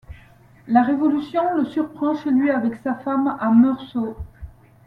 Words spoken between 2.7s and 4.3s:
sa femme à Meursault.